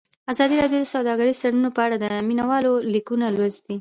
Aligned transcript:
ازادي 0.31 0.55
راډیو 0.61 0.81
د 0.83 0.91
سوداګریز 0.93 1.37
تړونونه 1.41 1.69
په 1.75 1.81
اړه 1.85 1.95
د 1.99 2.05
مینه 2.27 2.45
والو 2.51 2.73
لیکونه 2.93 3.25
لوستي. 3.35 3.69